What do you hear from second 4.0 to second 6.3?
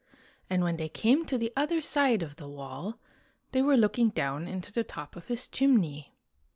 down into the top of his chimney.